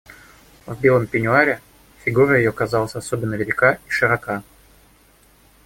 [0.65, 1.61] В белом пенюаре
[1.99, 4.41] фигура ее казалась особенно велика и широка.